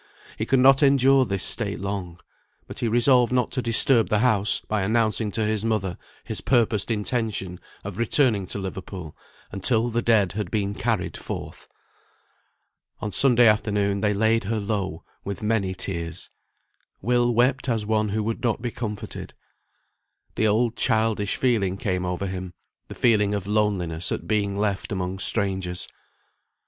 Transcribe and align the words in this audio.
He 0.35 0.47
could 0.47 0.57
not 0.57 0.81
endure 0.81 1.25
this 1.25 1.43
state 1.43 1.79
long; 1.79 2.17
but 2.65 2.79
he 2.79 2.87
resolved 2.87 3.31
not 3.31 3.51
to 3.51 3.61
disturb 3.61 4.09
the 4.09 4.17
house 4.17 4.59
by 4.67 4.81
announcing 4.81 5.29
to 5.33 5.45
his 5.45 5.63
mother 5.63 5.95
his 6.23 6.41
purposed 6.41 6.89
intention 6.89 7.59
of 7.83 7.99
returning 7.99 8.47
to 8.47 8.57
Liverpool, 8.57 9.15
until 9.51 9.89
the 9.91 10.01
dead 10.01 10.31
had 10.31 10.49
been 10.49 10.73
carried 10.73 11.15
forth. 11.15 11.67
On 12.99 13.11
Sunday 13.11 13.45
afternoon 13.45 14.01
they 14.01 14.11
laid 14.11 14.45
her 14.45 14.59
low 14.59 15.03
with 15.23 15.43
many 15.43 15.75
tears. 15.75 16.31
Will 17.03 17.31
wept 17.31 17.69
as 17.69 17.85
one 17.85 18.09
who 18.09 18.23
would 18.23 18.41
not 18.41 18.59
be 18.59 18.71
comforted. 18.71 19.35
The 20.33 20.47
old 20.47 20.75
childish 20.75 21.35
feeling 21.35 21.77
came 21.77 22.05
over 22.07 22.25
him, 22.25 22.53
the 22.87 22.95
feeling 22.95 23.35
of 23.35 23.45
loneliness 23.45 24.11
at 24.11 24.27
being 24.27 24.57
left 24.57 24.91
among 24.91 25.19
strangers. 25.19 25.87